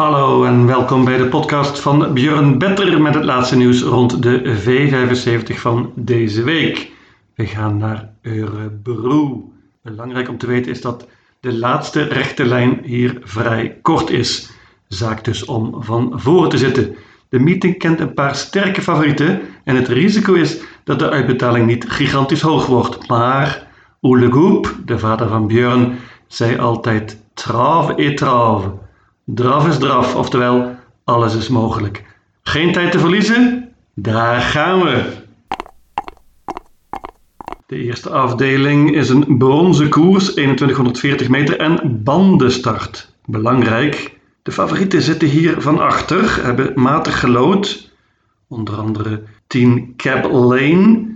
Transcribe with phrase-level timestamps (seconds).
[0.00, 4.56] Hallo en welkom bij de podcast van Björn Better met het laatste nieuws rond de
[4.64, 6.90] V75 van deze week.
[7.34, 9.50] We gaan naar Eurebro.
[9.82, 11.06] Belangrijk om te weten is dat
[11.40, 14.50] de laatste rechte lijn hier vrij kort is.
[14.88, 16.96] Zaak dus om van voren te zitten.
[17.28, 21.90] De meeting kent een paar sterke favorieten en het risico is dat de uitbetaling niet
[21.90, 23.08] gigantisch hoog wordt.
[23.08, 23.66] Maar
[24.00, 28.88] Ole Goep, de vader van Björn, zei altijd trave et trave.
[29.34, 32.04] Draf is draf, oftewel alles is mogelijk.
[32.42, 33.72] Geen tijd te verliezen?
[33.94, 35.12] Daar gaan we!
[37.66, 43.14] De eerste afdeling is een bronzen koers, 2140 meter en bandenstart.
[43.24, 47.90] Belangrijk, de favorieten zitten hier van achter, hebben matig gelood.
[48.48, 51.06] Onder andere 10 Cap Lane,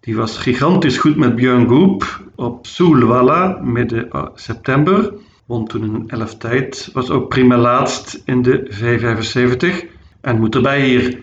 [0.00, 5.12] die was gigantisch goed met Björn Goop op Soelwalla midden september.
[5.46, 6.90] Won toen een 11 tijd.
[6.92, 9.92] Was ook prima laatst in de V75.
[10.20, 11.22] En moet erbij hier.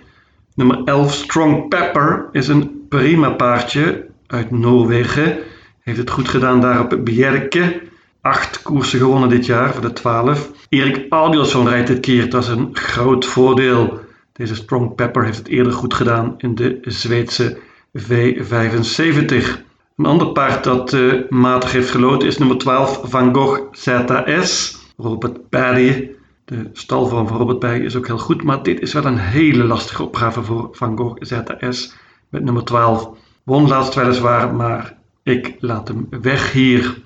[0.55, 5.37] Nummer 11 Strong Pepper is een prima paardje uit Noorwegen.
[5.81, 7.81] Heeft het goed gedaan daar op Bjerke.
[8.21, 10.51] Acht koersen gewonnen dit jaar voor de 12.
[10.69, 12.29] Erik Adielsson rijdt dit keer.
[12.29, 13.99] Dat is een groot voordeel.
[14.33, 17.57] Deze Strong Pepper heeft het eerder goed gedaan in de Zweedse
[17.97, 19.69] V75.
[20.01, 24.77] Een ander paard dat uh, matig heeft geloten is nummer 12 Van Gogh ZS.
[24.97, 26.15] Robert Perry.
[26.45, 29.63] De stalvorm van Robert Perry is ook heel goed, maar dit is wel een hele
[29.63, 31.95] lastige opgave voor Van Gogh ZS
[32.29, 33.09] met nummer 12.
[33.43, 37.01] Won laatst weliswaar, maar ik laat hem weg hier.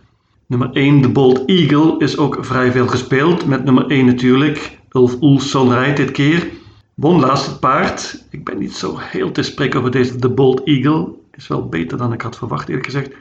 [0.48, 3.46] Nummer 1, de Bold Eagle, is ook vrij veel gespeeld.
[3.46, 4.80] Met nummer 1 natuurlijk.
[4.92, 6.48] Ulf Oelson rijdt dit keer.
[6.94, 8.26] Won laatst het paard.
[8.30, 11.24] Ik ben niet zo heel te spreken over deze The Bold Eagle.
[11.36, 13.12] Is wel beter dan ik had verwacht, eerlijk gezegd.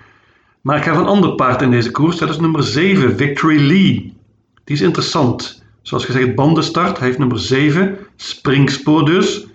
[0.61, 2.19] Maar ik heb een ander paard in deze koers.
[2.19, 4.13] Dat is nummer 7, Victory Lee.
[4.65, 5.63] Die is interessant.
[5.83, 6.99] Zoals gezegd, bandenstart.
[6.99, 9.47] Hij heeft nummer 7, springspoor dus.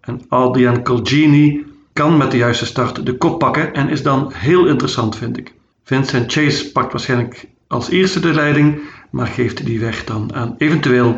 [0.00, 4.66] En Adrian Colgini kan met de juiste start de kop pakken en is dan heel
[4.66, 5.54] interessant, vind ik.
[5.84, 11.16] Vincent Chase pakt waarschijnlijk als eerste de leiding, maar geeft die weg dan aan eventueel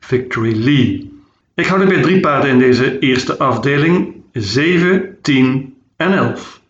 [0.00, 1.12] Victory Lee.
[1.54, 6.60] Ik hou er bij drie paarden in deze eerste afdeling: 7, 10 en 11.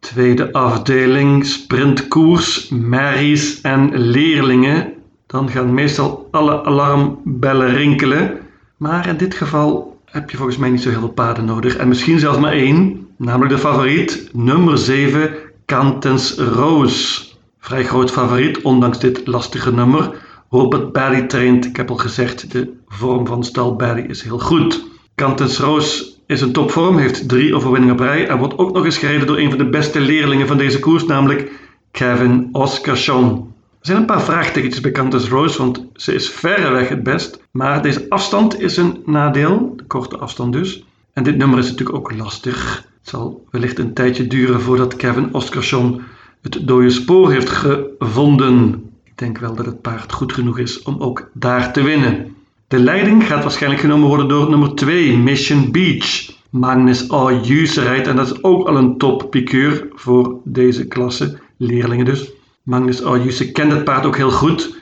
[0.00, 4.92] Tweede afdeling, sprintkoers, merries en leerlingen.
[5.26, 8.38] Dan gaan meestal alle alarmbellen rinkelen.
[8.76, 11.76] Maar in dit geval heb je volgens mij niet zo heel veel paarden nodig.
[11.76, 15.34] En misschien zelfs maar één, namelijk de favoriet, nummer 7,
[15.66, 17.24] Cantens Rose.
[17.58, 20.24] Vrij groot favoriet, ondanks dit lastige nummer.
[20.50, 24.84] Robert Barry traint, ik heb al gezegd, de vorm van stal Barry is heel goed.
[25.14, 28.98] Cantens Rose is een topvorm, heeft drie overwinningen op rij en wordt ook nog eens
[28.98, 31.50] gereden door een van de beste leerlingen van deze koers, namelijk
[31.90, 33.54] Kevin Oscarsson.
[33.80, 37.40] Er zijn een paar vraagtekens bij Cantus Rose, want ze is verreweg het best.
[37.50, 40.84] Maar deze afstand is een nadeel, de korte afstand dus.
[41.12, 42.84] En dit nummer is natuurlijk ook lastig.
[43.00, 46.02] Het zal wellicht een tijdje duren voordat Kevin Oscarsson
[46.42, 48.84] het dode spoor heeft gevonden.
[49.04, 52.35] Ik denk wel dat het paard goed genoeg is om ook daar te winnen.
[52.68, 56.34] De leiding gaat waarschijnlijk genomen worden door nummer 2, Mission Beach.
[56.50, 62.04] Magnus Ayuse rijdt en dat is ook al een top piqueur voor deze klasse, leerlingen
[62.04, 62.32] dus.
[62.62, 64.80] Magnus Ayuse kent het paard ook heel goed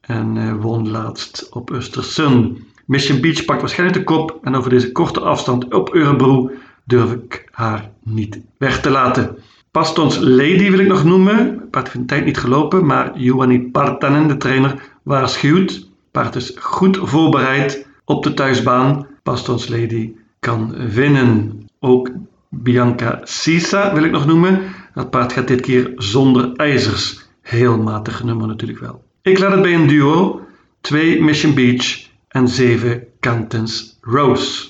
[0.00, 2.58] en uh, won laatst op Östersund.
[2.86, 6.50] Mission Beach pakt waarschijnlijk de kop en over deze korte afstand op Eurebro
[6.84, 9.38] durf ik haar niet weg te laten.
[9.70, 11.36] Pastons Lady wil ik nog noemen.
[11.36, 15.87] Het paard heeft een tijd niet gelopen, maar Juhani Partanen, de trainer, waarschuwt
[16.18, 19.06] paard is goed voorbereid op de thuisbaan.
[19.22, 21.66] Pastons Lady kan winnen.
[21.80, 22.10] Ook
[22.48, 24.62] Bianca Sisa wil ik nog noemen.
[24.94, 27.28] Dat paard gaat dit keer zonder ijzers.
[27.42, 29.02] Heel matig nummer natuurlijk wel.
[29.22, 30.40] Ik laat het bij een duo.
[30.80, 34.68] 2 Mission Beach en 7 Cantons Rose.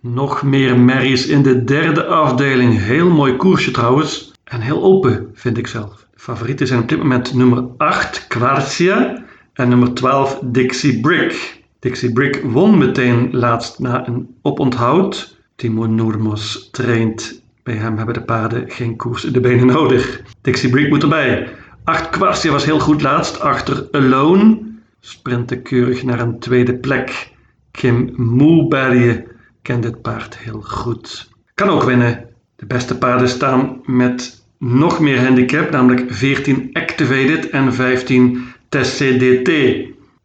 [0.00, 2.78] Nog meer merries in de derde afdeling.
[2.78, 4.32] Heel mooi koersje trouwens.
[4.44, 6.05] En heel open vind ik zelf.
[6.26, 11.62] Favorieten zijn op dit moment nummer 8 Quartia en nummer 12 Dixie Brick.
[11.78, 15.38] Dixie Brick won meteen laatst na een oponthoud.
[15.56, 17.42] Timo Noormos traint.
[17.62, 20.22] Bij hem hebben de paarden geen koers in de benen nodig.
[20.40, 21.48] Dixie Brick moet erbij.
[21.84, 24.60] 8 Quartia was heel goed laatst achter Alone.
[25.00, 27.32] Sprintte keurig naar een tweede plek.
[27.70, 29.26] Kim Moeberry
[29.62, 31.30] kent dit paard heel goed.
[31.54, 32.24] Kan ook winnen.
[32.56, 39.50] De beste paarden staan met nog meer handicap, namelijk 14 Activated en 15 TCDT.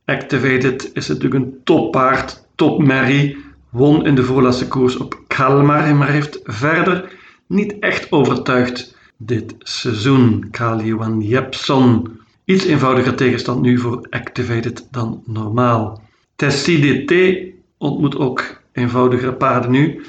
[0.05, 3.37] Activated is natuurlijk een toppaard, topmerrie,
[3.69, 7.11] won in de voorlaatste koers op Kalmar, maar heeft verder
[7.47, 10.47] niet echt overtuigd dit seizoen.
[10.51, 12.19] Kaliwan Jepson.
[12.45, 16.01] Iets eenvoudiger tegenstand nu voor Activated dan normaal.
[16.35, 20.01] Tessie ontmoet ook eenvoudigere paarden nu.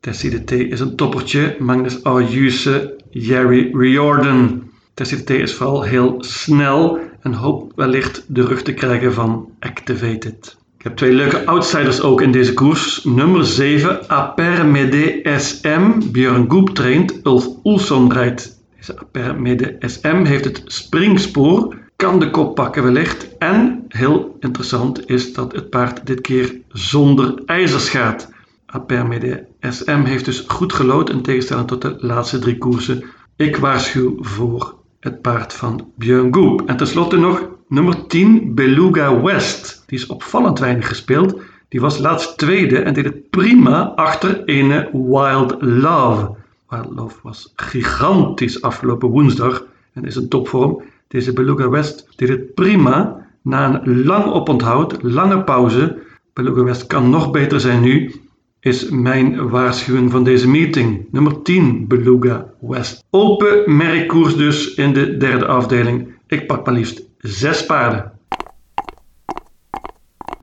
[0.00, 1.56] Tessie is een toppertje.
[1.58, 4.70] Magnus Ayuse, Jerry Riordan.
[4.94, 10.56] Tessie is vooral heel snel en hoopt wellicht de rug te krijgen van Activated.
[10.78, 13.04] Ik heb twee leuke outsiders ook in deze koers.
[13.04, 16.10] Nummer 7, Aper SM.
[16.12, 18.60] Björn Goep traint, Ulf Oelson rijdt.
[18.76, 23.28] Deze Aper SM heeft het springspoor, kan de kop pakken wellicht.
[23.38, 28.34] En, heel interessant, is dat het paard dit keer zonder ijzers gaat.
[28.76, 33.04] Aper SM heeft dus goed gelood in tegenstelling tot de laatste drie koersen.
[33.36, 36.62] Ik waarschuw voor het paard van Björn Goep.
[36.66, 39.82] En tenslotte nog nummer 10, Beluga West.
[39.86, 41.40] Die is opvallend weinig gespeeld.
[41.68, 46.34] Die was laatst tweede en deed het prima achter ene Wild Love.
[46.68, 50.82] Wild Love was gigantisch afgelopen woensdag en is een topvorm.
[51.08, 55.98] Deze Beluga West deed het prima na een lang oponthoud, lange pauze.
[56.32, 58.24] Beluga West kan nog beter zijn nu
[58.66, 61.06] is mijn waarschuwing van deze meeting.
[61.10, 63.04] Nummer 10, Beluga West.
[63.10, 66.14] Open merkkoers dus in de derde afdeling.
[66.26, 68.12] Ik pak maar liefst zes paarden.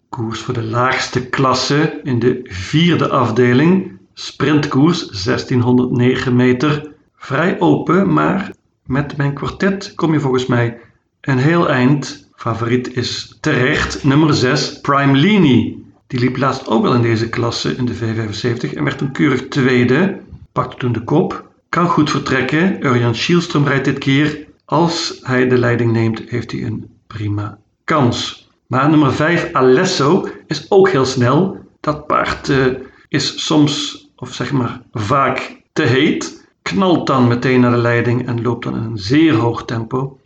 [0.09, 3.91] Koers voor de laagste klasse in de vierde afdeling.
[4.13, 6.91] Sprintkoers 1609 meter.
[7.15, 8.51] Vrij open, maar
[8.85, 10.79] met mijn kwartet kom je volgens mij
[11.21, 12.29] een heel eind.
[12.35, 15.83] Favoriet is terecht nummer 6, Prime Lini.
[16.07, 19.47] Die liep laatst ook al in deze klasse in de V75 en werd een keurig
[19.47, 20.19] tweede.
[20.51, 21.51] Pakte toen de kop.
[21.69, 22.85] Kan goed vertrekken.
[22.85, 24.47] Urjan Schielström rijdt dit keer.
[24.65, 28.49] Als hij de leiding neemt, heeft hij een prima kans.
[28.67, 31.57] Maar nummer 5, Alesso, is ook heel snel.
[31.79, 32.65] Dat paard uh,
[33.07, 36.47] is soms, of zeg maar vaak, te heet.
[36.61, 40.19] Knalt dan meteen naar de leiding en loopt dan in een zeer hoog tempo.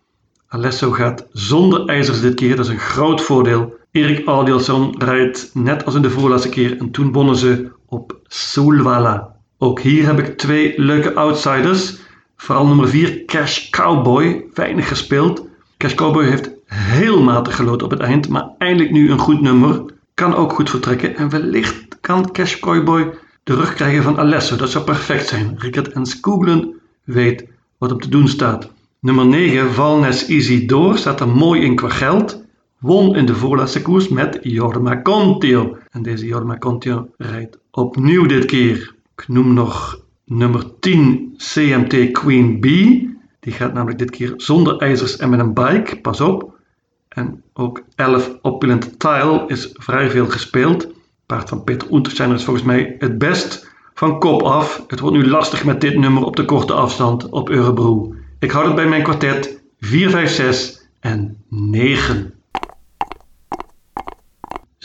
[0.47, 3.76] Alesso gaat zonder ijzers dit keer, dat is een groot voordeel.
[3.91, 9.35] Erik Audielson rijdt net als in de voorlaatste keer en toen wonnen ze op Solvala.
[9.57, 11.97] Ook hier heb ik twee leuke outsiders.
[12.35, 15.47] Vooral nummer 4, Cash Cowboy, weinig gespeeld.
[15.77, 19.83] Cash Cowboy heeft heel matig gelood op het eind, maar eindelijk nu een goed nummer.
[20.13, 23.13] Kan ook goed vertrekken en wellicht kan Cash Cowboy
[23.43, 24.55] de rug krijgen van Alesso.
[24.55, 25.55] Dat zou perfect zijn.
[25.57, 26.73] Rickert en Skooglen
[27.03, 27.45] weet
[27.77, 28.71] wat op te doen staat.
[28.99, 32.45] Nummer 9, Valnes Easy Door, staat er mooi in qua geld
[32.79, 35.77] won in de voorlaatste koers met Jorma Contio.
[35.91, 38.95] En deze Jorma Contio rijdt opnieuw dit keer.
[39.15, 42.63] Ik noem nog nummer 10 CMT Queen B.
[43.39, 45.99] Die gaat namelijk dit keer zonder ijzers en met een bike.
[46.01, 46.55] Pas op.
[47.09, 50.87] En ook 11 Opulent Tile is vrij veel gespeeld.
[51.25, 54.83] Paard van Peter Untersteiner is volgens mij het best van kop af.
[54.87, 58.13] Het wordt nu lastig met dit nummer op de korte afstand op Eurebro.
[58.39, 62.36] Ik houd het bij mijn kwartet 4, 5, 6 en 9.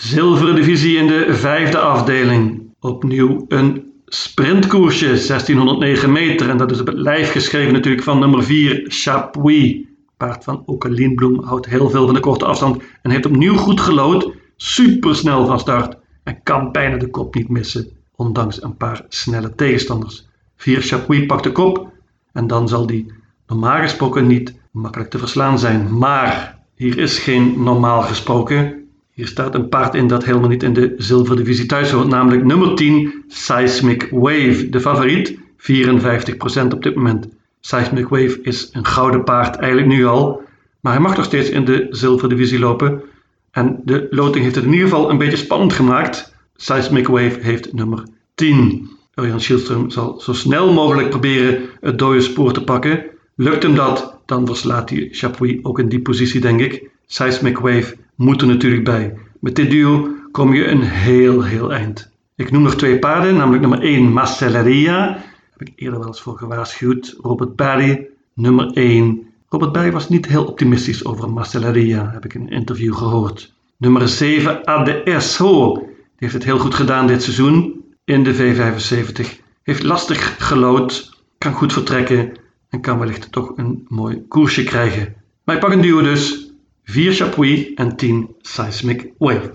[0.03, 2.63] Zilveren divisie in de vijfde afdeling.
[2.81, 6.49] Opnieuw een sprintkoersje, 1609 meter.
[6.49, 9.77] En dat is op het lijf geschreven natuurlijk van nummer 4, Chapuis.
[10.17, 13.81] Paard van Oke Bloem houdt heel veel van de korte afstand en heeft opnieuw goed
[13.81, 14.33] gelood.
[14.57, 19.55] Super snel van start en kan bijna de kop niet missen, ondanks een paar snelle
[19.55, 20.29] tegenstanders.
[20.57, 21.93] 4 Chapuis pakt de kop
[22.33, 23.13] en dan zal die
[23.47, 25.99] normaal gesproken niet makkelijk te verslaan zijn.
[25.99, 28.82] Maar hier is geen normaal gesproken.
[29.23, 32.75] Hier staat een paard in dat helemaal niet in de zilverdivisie thuis hoort, namelijk nummer
[32.75, 34.67] 10, Seismic Wave.
[34.71, 37.29] De favoriet, 54% op dit moment.
[37.61, 40.43] Seismic Wave is een gouden paard eigenlijk nu al,
[40.81, 43.03] maar hij mag nog steeds in de zilverdivisie lopen.
[43.51, 46.35] En de loting heeft het in ieder geval een beetje spannend gemaakt.
[46.57, 48.03] Seismic Wave heeft nummer
[48.35, 48.91] 10.
[49.15, 53.05] Jan Schielström zal zo snel mogelijk proberen het dode spoor te pakken.
[53.35, 56.91] Lukt hem dat, dan verslaat hij Chapuis ook in die positie, denk ik.
[57.07, 59.15] Seismic Wave moet er natuurlijk bij.
[59.41, 62.11] Met dit duo kom je een heel, heel eind.
[62.37, 65.23] Ik noem nog twee paarden, namelijk nummer 1 Marcelleria.
[65.51, 67.17] Heb ik eerder wel eens voor gewaarschuwd.
[67.21, 69.27] Robert Barry, nummer 1.
[69.49, 73.53] Robert Barry was niet heel optimistisch over Marcelleria, heb ik in een interview gehoord.
[73.77, 75.75] Nummer 7 ADS Ho.
[75.75, 79.27] Die heeft het heel goed gedaan dit seizoen in de V75.
[79.63, 82.33] Heeft lastig gelood, kan goed vertrekken
[82.69, 85.15] en kan wellicht toch een mooi koersje krijgen.
[85.45, 86.52] Maar ik pak een duo dus
[86.85, 89.55] 4 Chapuis en 10 Seismic Wave.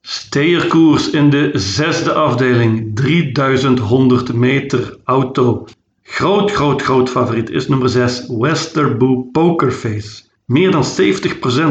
[0.00, 5.66] Steerkoers in de zesde afdeling, 3100 meter auto.
[6.02, 10.22] Groot, groot, groot favoriet is nummer 6 Westerboe Pokerface.
[10.44, 10.84] Meer dan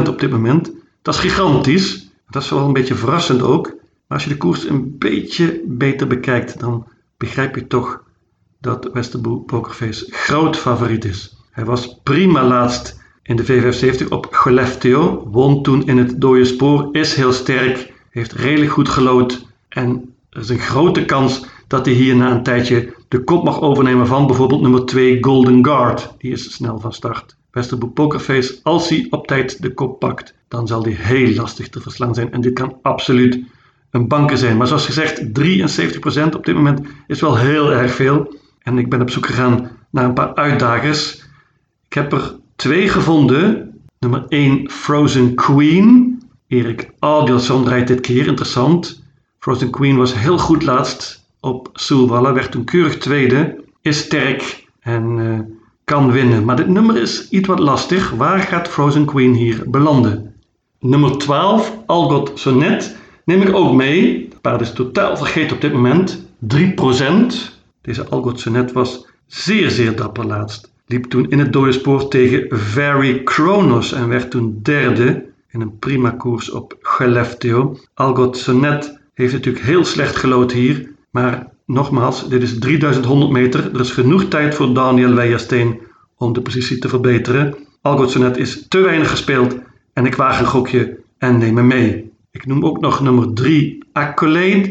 [0.04, 0.72] 70% op dit moment.
[1.02, 2.10] Dat is gigantisch.
[2.28, 3.66] Dat is wel een beetje verrassend ook.
[3.66, 8.02] Maar als je de koers een beetje beter bekijkt, dan begrijp je toch
[8.60, 11.36] dat Westerboe Pokerface groot favoriet is.
[11.50, 16.88] Hij was prima laatst in de V75 op Golefteo, won toen in het dode spoor,
[16.92, 21.94] is heel sterk, heeft redelijk goed gelood en er is een grote kans dat hij
[21.94, 26.14] hier na een tijdje de kop mag overnemen van bijvoorbeeld nummer 2 Golden Guard.
[26.18, 27.36] Die is snel van start.
[27.50, 31.80] Westerboek Pokerface, als hij op tijd de kop pakt, dan zal die heel lastig te
[31.80, 32.32] verslaan zijn.
[32.32, 33.38] En dit kan absoluut
[33.90, 34.56] een banker zijn.
[34.56, 38.36] Maar zoals gezegd, 73% op dit moment is wel heel erg veel.
[38.62, 41.24] En ik ben op zoek gegaan naar een paar uitdagers.
[41.86, 43.74] Ik heb er twee gevonden.
[43.98, 46.14] Nummer 1 Frozen Queen.
[46.46, 49.02] Erik Adielson rijdt dit keer, interessant.
[49.38, 53.64] Frozen Queen was heel goed laatst op Soelwalla, werd toen keurig tweede.
[53.82, 55.38] Is sterk en uh,
[55.84, 56.44] kan winnen.
[56.44, 58.10] Maar dit nummer is iets wat lastig.
[58.10, 60.34] Waar gaat Frozen Queen hier belanden?
[60.80, 64.26] Nummer 12, Algot Sonnet, neem ik ook mee.
[64.30, 66.24] Het paard is totaal vergeten op dit moment.
[66.54, 66.56] 3%.
[67.82, 70.74] Deze Algot Sonnet was zeer, zeer dapper laatst.
[70.88, 75.78] Liep toen in het dode spoor tegen Very Kronos en werd toen derde in een
[75.78, 77.76] prima koers op Gelefteo.
[77.94, 83.74] Algot Sonnet heeft natuurlijk heel slecht gelood hier, maar nogmaals, dit is 3100 meter.
[83.74, 85.80] Er is genoeg tijd voor Daniel Weijersteen
[86.16, 87.54] om de positie te verbeteren.
[87.80, 89.56] Algot Sonnet is te weinig gespeeld
[89.92, 92.10] en ik waag een gokje en neem hem mee.
[92.30, 94.62] Ik noem ook nog nummer 3 Accolade.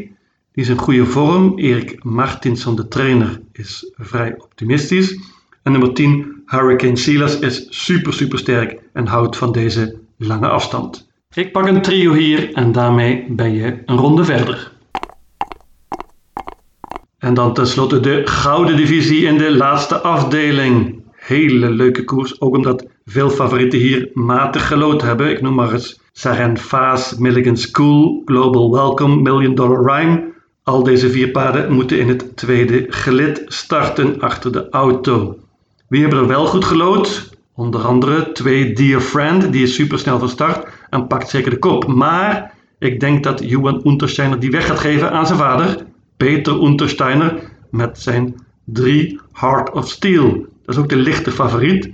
[0.51, 1.57] Die is in goede vorm.
[1.57, 5.17] Erik Martinsson, de trainer, is vrij optimistisch.
[5.65, 11.07] En nummer 10 Hurricane Silas is super super sterk en houdt van deze lange afstand.
[11.33, 14.71] Ik pak een trio hier en daarmee ben je een ronde verder.
[17.17, 21.03] En dan tenslotte de gouden divisie in de laatste afdeling.
[21.11, 25.29] Hele leuke koers, ook omdat veel favorieten hier matig gelood hebben.
[25.29, 30.33] Ik noem maar eens Saren Faas, Milligan School, Global Welcome, Million Dollar Rhyme.
[30.63, 35.39] Al deze vier paarden moeten in het tweede gelid starten achter de auto.
[35.87, 37.29] Wie hebben er wel goed gelood?
[37.53, 41.87] Onder andere twee Dear Friend, die is supersnel van start en pakt zeker de kop.
[41.87, 45.85] Maar ik denk dat Johan Untersteiner die weg gaat geven aan zijn vader,
[46.17, 50.29] Peter Untersteiner, met zijn 3 Heart of Steel.
[50.65, 51.89] Dat is ook de lichte favoriet.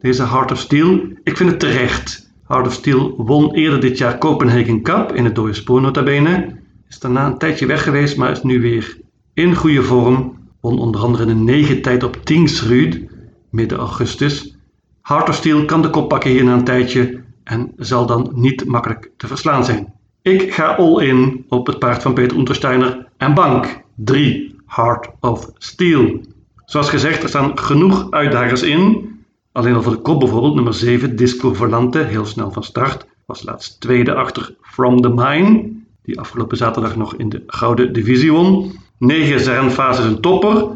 [0.00, 2.30] Deze Heart of Steel, ik vind het terecht.
[2.46, 6.56] Heart of Steel won eerder dit jaar Copenhagen Cup in het dode spoor notabene.
[6.88, 8.96] Is daarna een tijdje weg geweest, maar is nu weer
[9.34, 10.34] in goede vorm.
[10.60, 13.14] Won onder andere een 9 tijd op Tingsrud
[13.56, 14.56] midden augustus.
[15.02, 18.64] Heart of Steel kan de kop pakken hier na een tijdje en zal dan niet
[18.64, 19.92] makkelijk te verslaan zijn.
[20.22, 25.50] Ik ga all in op het paard van Peter Untersteiner en bank 3 Heart of
[25.58, 26.20] Steel.
[26.64, 29.14] Zoals gezegd, er staan genoeg uitdagers in.
[29.52, 33.06] Alleen al voor de kop bijvoorbeeld, nummer 7 Disco Volante, heel snel van start.
[33.26, 35.70] Was laatst tweede achter From the Mine,
[36.02, 38.72] die afgelopen zaterdag nog in de Gouden Divisie won.
[38.98, 40.68] 9 Zerenfase is een topper,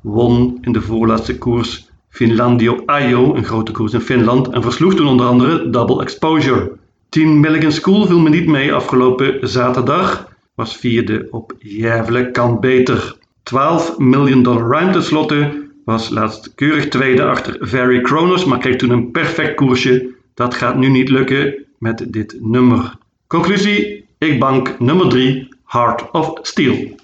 [0.00, 5.06] won in de voorlaatste koers Finlandio Ajo, een grote koers in Finland, en versloeg toen
[5.06, 6.72] onder andere Double Exposure.
[7.08, 13.16] 10 Milligan School viel me niet mee afgelopen zaterdag, was vierde op Jävle, kan beter.
[13.42, 18.90] 12 Million Dollar Rhyme tenslotte, was laatst keurig tweede achter Very Kronos, maar kreeg toen
[18.90, 20.14] een perfect koersje.
[20.34, 22.96] Dat gaat nu niet lukken met dit nummer.
[23.26, 26.98] Conclusie, ik bank nummer 3, Heart of Steel.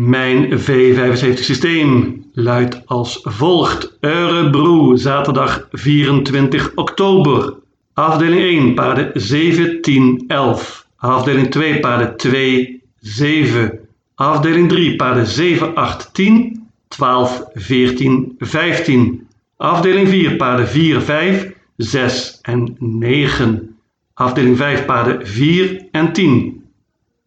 [0.00, 3.96] Mijn V75 systeem luidt als volgt.
[4.00, 7.54] Eurebro, zaterdag 24 oktober.
[7.94, 10.86] Afdeling 1, paarden 7, 10, 11.
[10.96, 13.78] Afdeling 2, paarden 2, 7.
[14.14, 19.26] Afdeling 3, paarden 7, 8, 10, 12, 14, 15.
[19.56, 23.76] Afdeling 4, paarden 4, 5, 6 en 9.
[24.14, 26.64] Afdeling 5, paarden 4 en 10.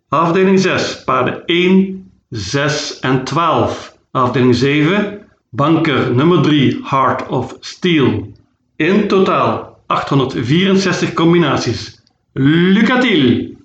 [0.09, 2.00] Afdeling 6, paarden 1,
[2.31, 3.97] 6 en 12.
[4.11, 8.33] Afdeling 7, banker nummer 3, Heart of Steel.
[8.75, 12.01] In totaal 864 combinaties.
[12.33, 13.57] Lucatil!